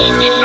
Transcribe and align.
Thank 0.00 0.24
you. 0.24 0.39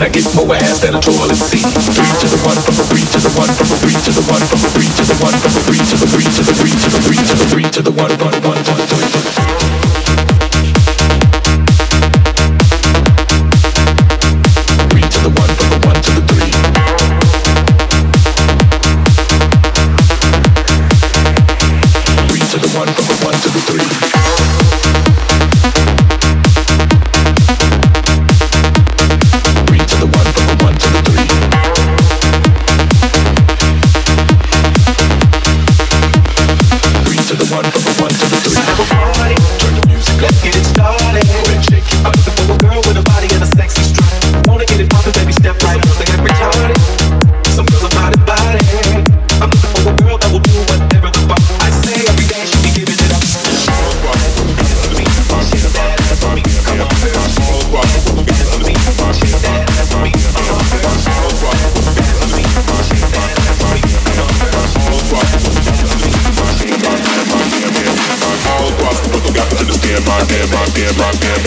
and 0.00 0.08
I 0.08 0.12
get 0.12 0.24
more 0.34 0.54
ass 0.56 0.80
than 0.80 0.94
a 0.94 1.00
toilet 1.00 1.36
seat. 1.36 1.60
Three 1.92 2.08
to 2.08 2.28
the 2.32 2.40
one, 2.48 2.56
from 2.64 2.74
the 2.76 2.84
three 2.88 3.04
to 3.04 3.20
the 3.20 3.32
one, 3.36 3.52
from 3.52 3.68
the 3.68 3.76
three 3.84 3.92
to 3.92 4.12
the 4.16 4.24
one, 4.32 4.40
from 4.48 4.60
the 4.64 4.70
three 4.72 4.88
to 4.88 5.04
the 5.04 5.16
one, 5.20 5.36
from 5.36 5.52
the 5.52 5.60
three 5.68 5.82
to 5.84 5.96
the 6.00 6.08
three 6.08 6.24
to 6.24 6.40
the 6.40 6.56
three 6.56 6.72
to 6.72 6.88
the 6.88 7.00
three 7.04 7.20
to 7.20 7.34
the 7.36 7.44
three 7.52 7.64
to 7.68 7.82
the 7.82 7.92
three 7.92 8.08
to 8.08 8.16
the 8.16 8.24
one. 8.24 8.29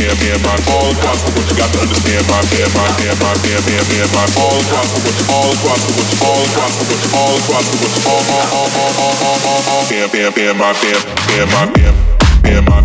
understand, 0.04 0.44
man, 0.44 0.60
my 0.60 0.74
all 0.74 0.92
across 0.92 1.22
the 1.24 1.32
world. 1.32 1.48
You 1.50 1.56
got 1.56 1.72
to 1.72 1.80
understand, 1.80 2.28
my 2.28 2.42
man, 2.44 2.68
my 2.76 2.88
man, 3.00 3.16
my 3.20 3.34
man, 3.40 3.60
man, 3.64 3.84
man, 3.88 4.08
my 4.12 4.26
all 4.36 4.60
across 4.60 4.90
the 4.92 5.00
world, 5.04 5.28
all 5.32 5.52
across 5.54 5.82
the 5.84 5.92
world, 5.96 6.12
all 6.24 6.44
across 6.44 6.74
the 6.76 6.84
world, 6.84 7.04
all 7.14 7.36
across 7.40 7.66
the 7.72 7.78
world, 7.80 8.04
all, 8.08 8.24
all, 8.24 8.48
all, 8.54 8.70
all, 8.74 8.94
all, 9.00 9.16
all, 9.24 9.40
all, 9.48 9.62
all, 9.72 9.84
bam, 9.90 10.10
bam, 10.12 10.32
bam, 10.34 10.58
my 10.58 10.74
bam, 10.74 11.00
bam, 11.28 11.48
my 11.52 11.66
bam, 11.72 11.96
bam, 12.44 12.66
my 12.66 12.82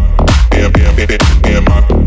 bam, 0.51 0.73
bam, 0.73 0.95
bam, 0.97 1.19
bam, 1.43 1.65
my 1.65 1.98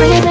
Really 0.00 0.29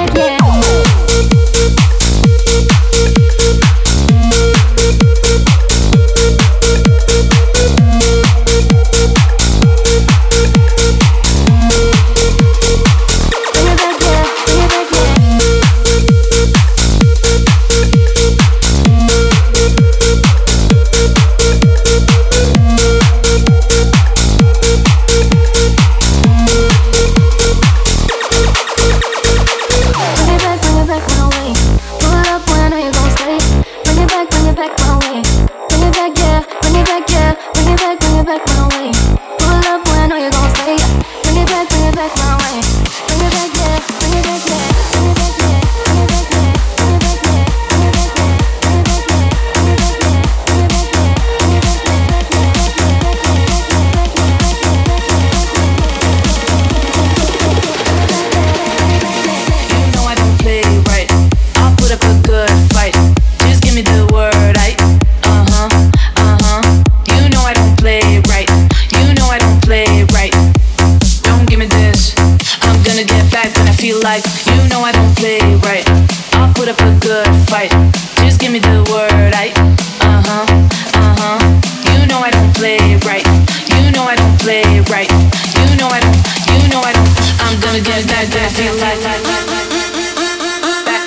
know 84.00 84.08
I 84.08 84.16
don't 84.16 84.40
play 84.40 84.80
right. 84.88 85.10
You 85.68 85.76
know 85.76 85.88
I 85.88 86.00
don't, 86.00 86.16
you 86.62 86.68
know 86.72 86.80
I 86.80 86.92
don't. 86.92 87.08
I'm 87.44 87.60
gonna 87.60 87.80
get 87.80 88.06
back, 88.08 88.30
back, 88.30 88.52
back, 88.56 88.80
back, 88.80 89.02
back, 89.02 89.68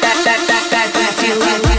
back, 0.01 0.23
back, 0.23 0.69
back, 0.69 0.93
back, 0.93 1.13
Feel 1.13 1.39
back, 1.39 1.73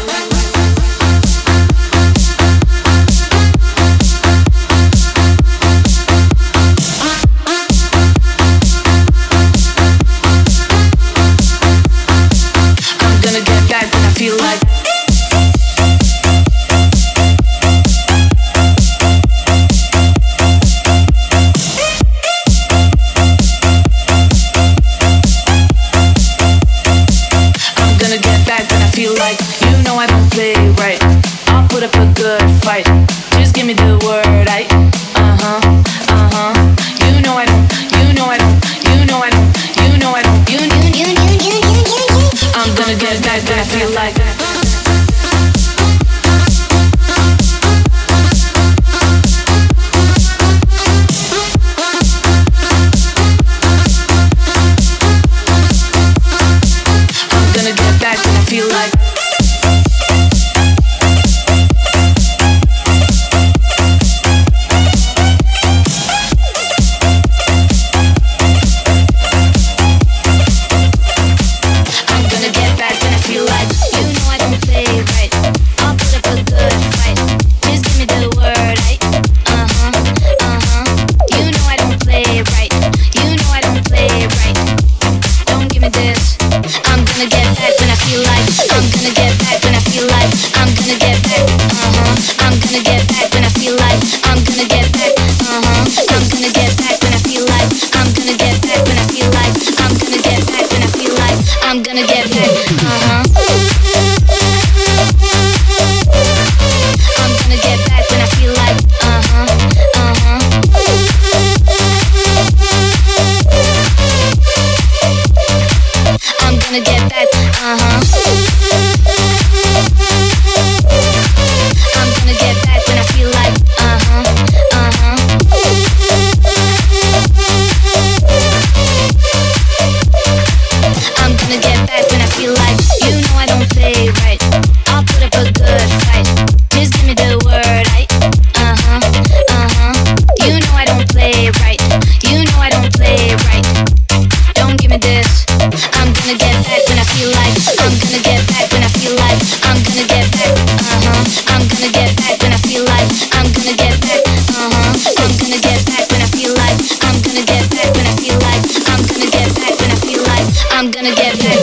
I'm 160.85 160.91
gonna 160.91 161.15
get 161.15 161.39
back. 161.39 161.54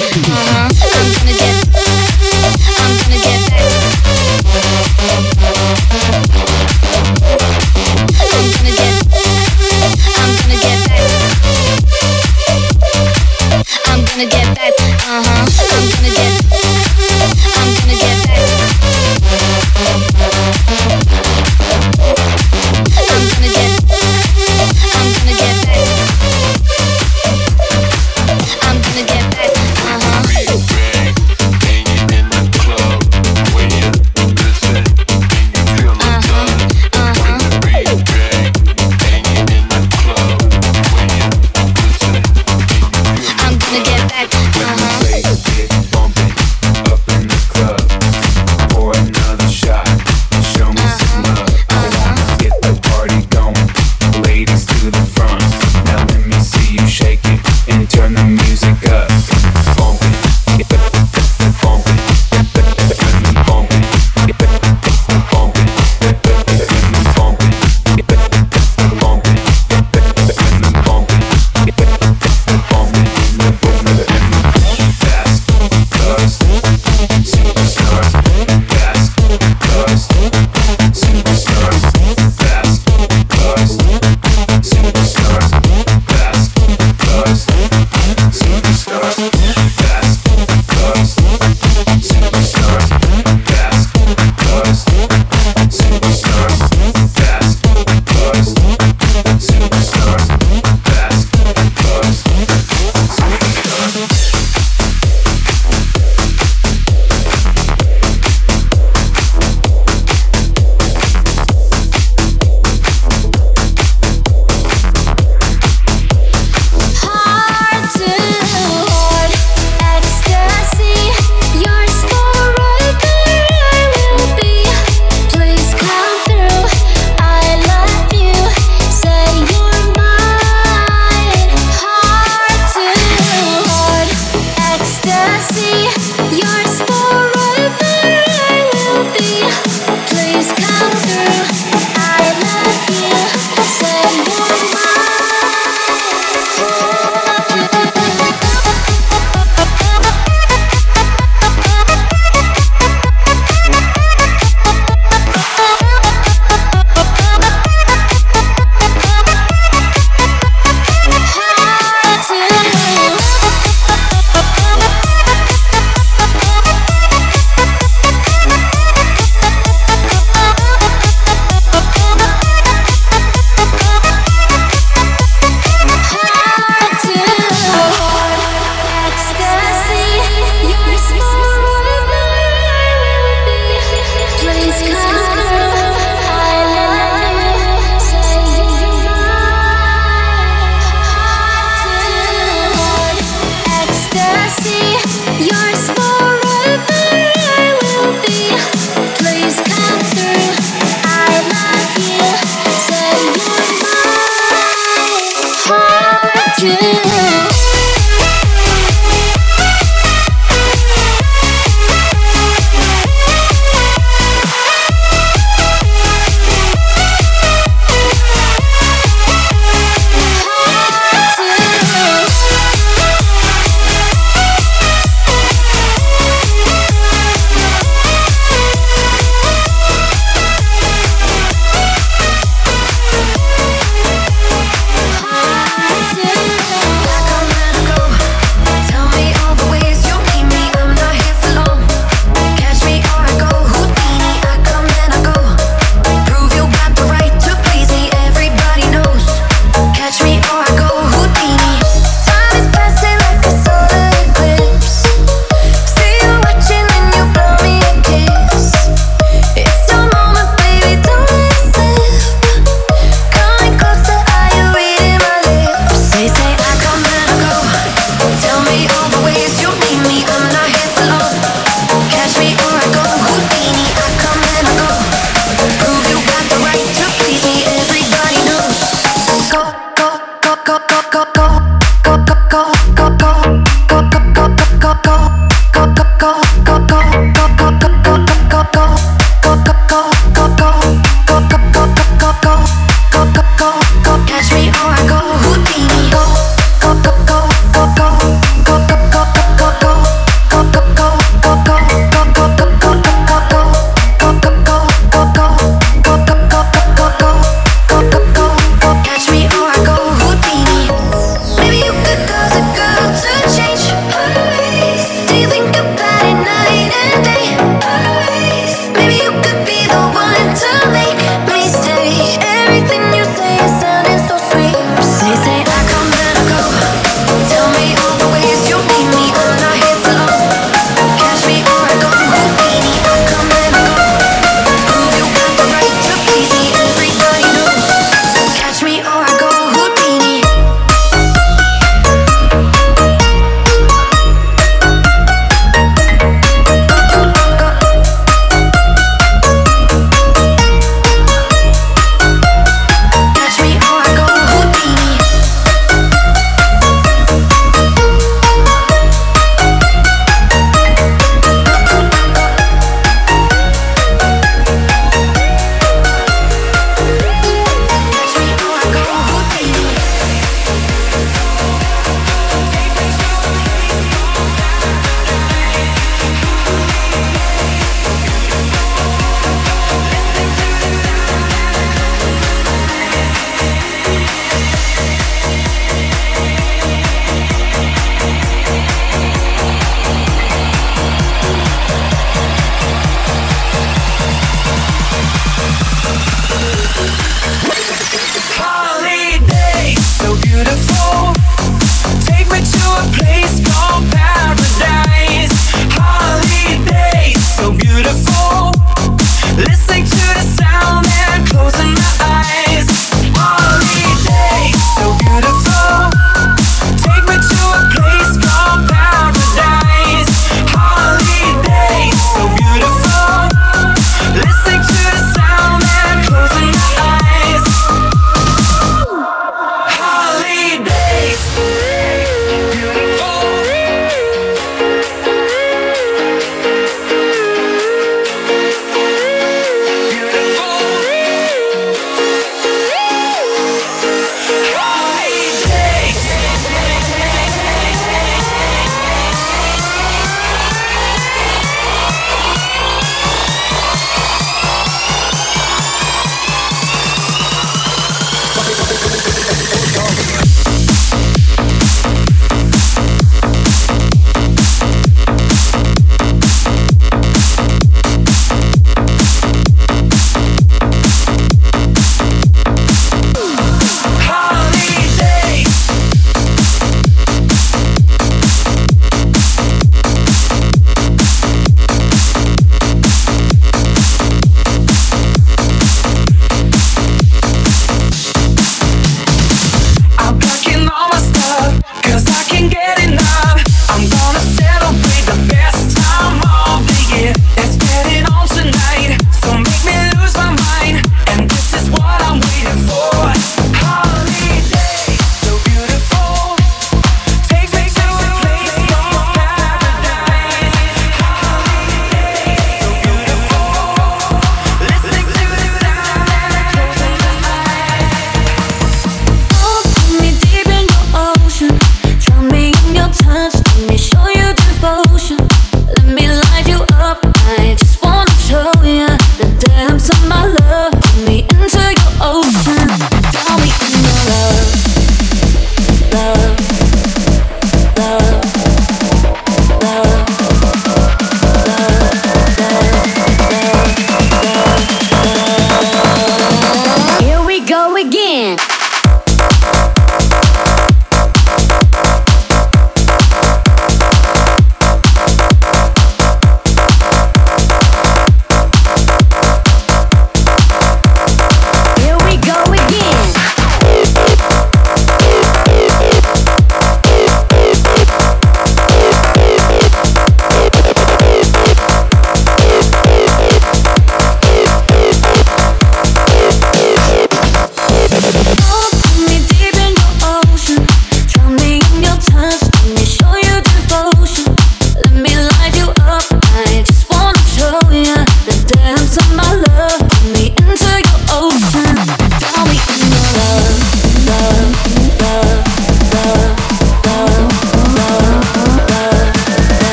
my 589.42 589.56
love. 589.56 589.71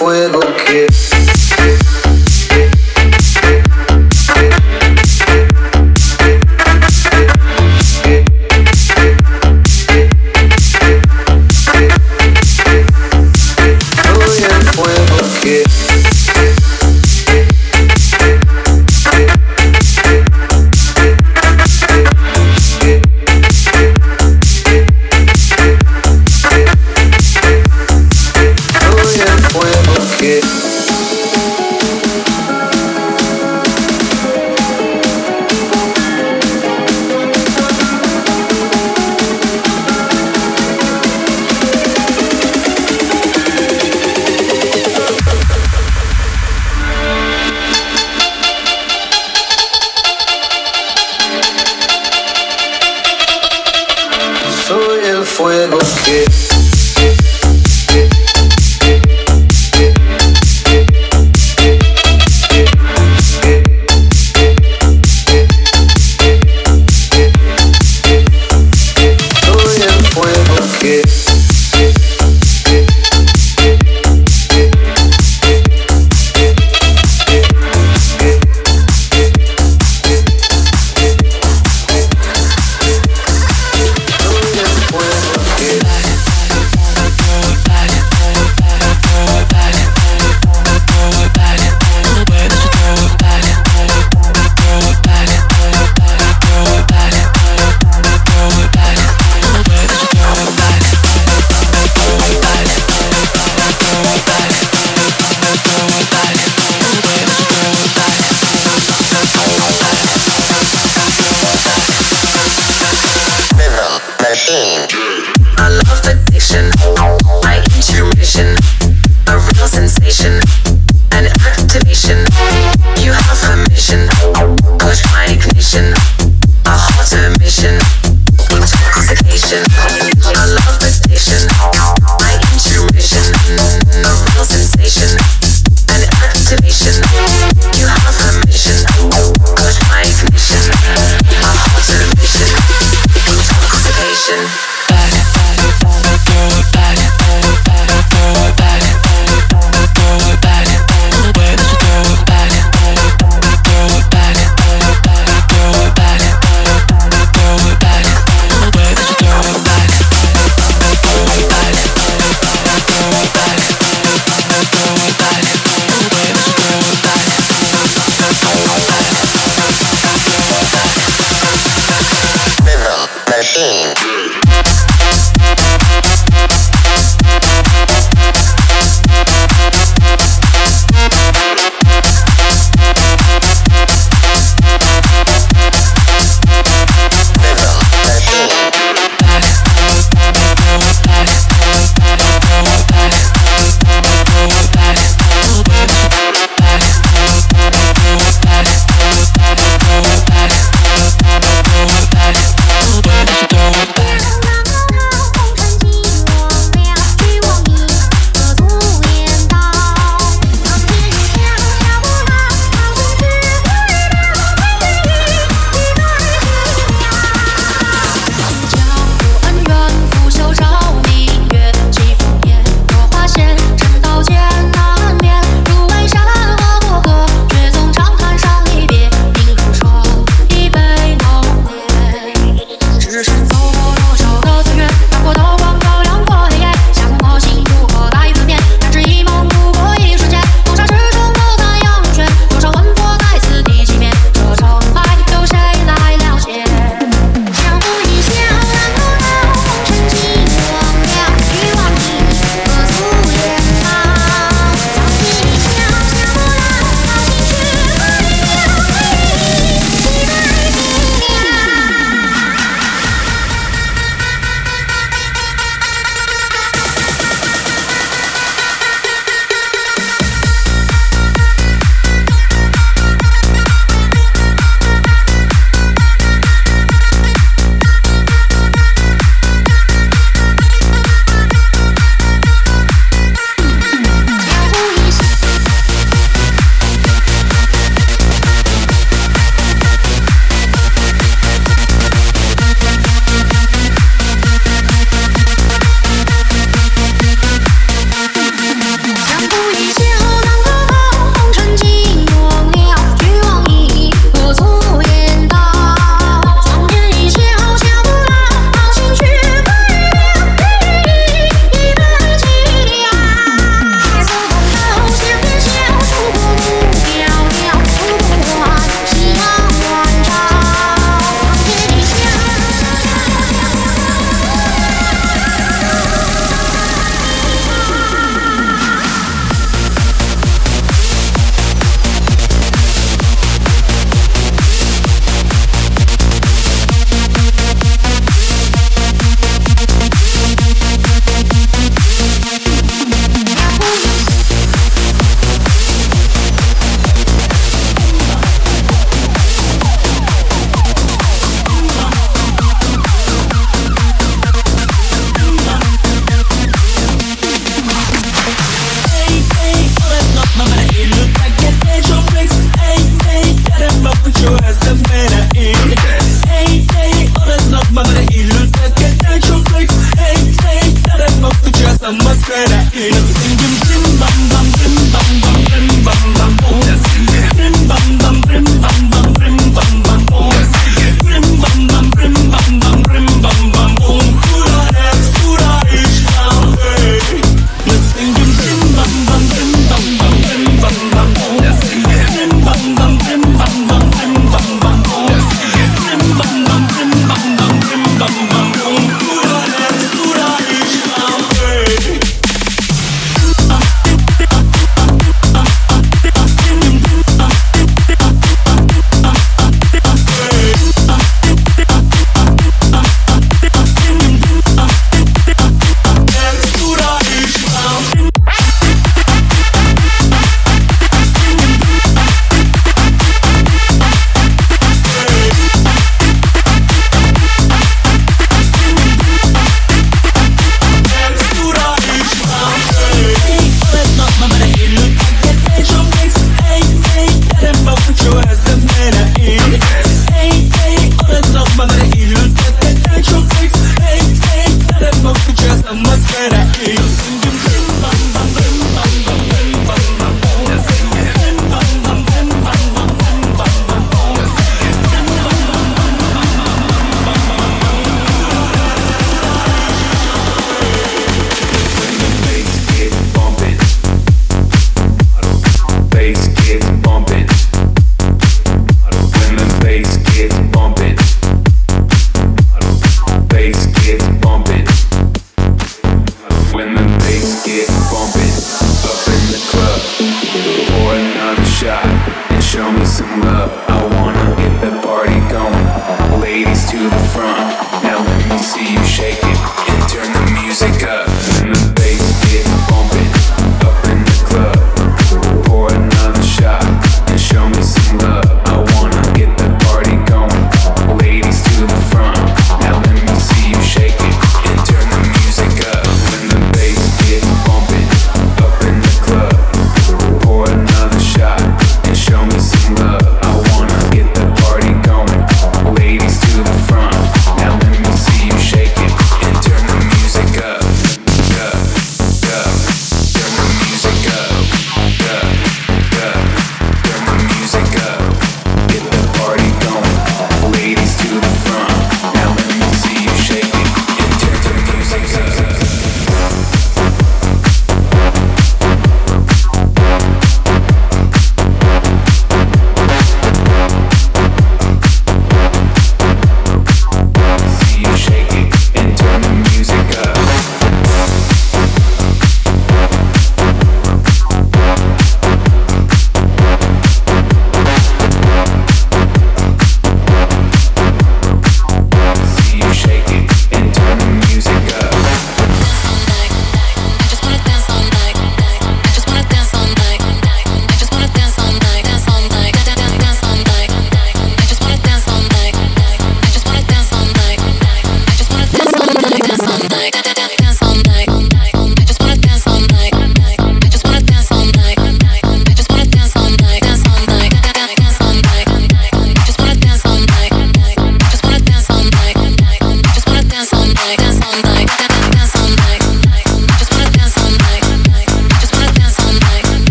Back 0.00 1.01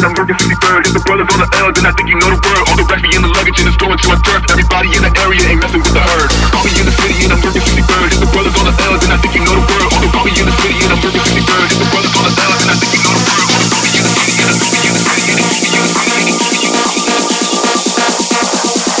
and 0.00 0.08
I'm 0.08 0.16
working 0.16 0.40
53rd. 0.40 0.88
If 0.88 0.96
the 0.96 1.04
brothers 1.04 1.28
on 1.28 1.44
the 1.44 1.48
L, 1.60 1.68
then 1.76 1.84
I 1.84 1.92
think 1.92 2.08
you 2.08 2.16
know 2.16 2.32
the 2.32 2.40
word. 2.40 2.64
All 2.72 2.76
the 2.80 2.88
racks 2.88 3.04
be 3.04 3.12
in 3.12 3.20
the 3.20 3.28
luggage 3.36 3.60
and 3.60 3.68
it's 3.68 3.76
going 3.76 4.00
to 4.00 4.06
my 4.08 4.16
turf. 4.24 4.40
Everybody 4.48 4.88
in 4.96 5.04
the 5.04 5.12
area 5.20 5.44
ain't 5.44 5.60
messing 5.60 5.84
with 5.84 5.92
the 5.92 6.00
herd. 6.00 6.32
Call 6.56 6.64
me 6.64 6.72
in 6.72 6.88
the 6.88 6.94
city 7.04 7.20
and 7.20 7.36
I'm 7.36 7.40
working 7.44 7.60
53rd. 7.60 8.08
If 8.16 8.20
the 8.24 8.30
brothers 8.32 8.56
on 8.56 8.64
the 8.64 8.72
L, 8.80 8.96
then 8.96 9.12
I 9.12 9.20
think 9.20 9.36
you 9.36 9.44
know 9.44 9.52
the 9.52 9.60
word. 9.60 9.84
All 9.92 10.00
the 10.00 10.08
call 10.08 10.24
me 10.24 10.32
in 10.32 10.48
the 10.48 10.56
city 10.56 10.80
and 10.80 10.88
I'm 10.88 11.04
working 11.04 11.20
53rd. 11.20 11.68
If 11.68 11.76
the 11.84 11.88
brothers 11.92 12.16
on 12.16 12.24
the 12.24 12.32
L, 12.32 12.52
then 12.56 12.68
I 12.72 12.76
think 12.80 12.92
you 12.96 13.00
know 13.04 13.12
the 13.12 13.24
word. 13.28 13.44
All 13.44 13.60
the 13.60 13.68
call 13.68 13.84
me 13.84 13.92
in 13.92 14.04
the 14.08 14.12
city 14.16 14.32
and 14.40 14.48
I'm 14.48 14.56
working 14.56 14.80
53rd. 14.80 15.60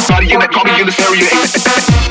Everybody 0.04 0.26
in 0.36 0.38
that 0.44 0.52
call 0.52 0.68
me 0.68 0.72
in 0.76 0.84
this 0.84 1.00
area 1.00 1.24
ain't 1.32 2.09